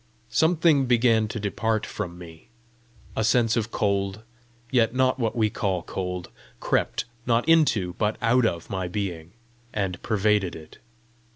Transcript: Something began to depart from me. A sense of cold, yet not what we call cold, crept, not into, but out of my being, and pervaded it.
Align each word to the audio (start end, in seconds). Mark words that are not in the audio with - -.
Something 0.31 0.87
began 0.87 1.27
to 1.27 1.39
depart 1.39 1.85
from 1.85 2.17
me. 2.17 2.47
A 3.15 3.23
sense 3.23 3.55
of 3.55 3.69
cold, 3.69 4.23
yet 4.71 4.95
not 4.95 5.19
what 5.19 5.35
we 5.35 5.51
call 5.51 5.83
cold, 5.83 6.31
crept, 6.59 7.05
not 7.27 7.47
into, 7.47 7.93
but 7.99 8.17
out 8.19 8.47
of 8.47 8.67
my 8.67 8.87
being, 8.87 9.33
and 9.71 10.01
pervaded 10.01 10.55
it. 10.55 10.79